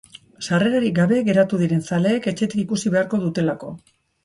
[0.45, 3.73] Sarrerarik gabe geratu diren zaleek etxetik ikusi beharko dutelako.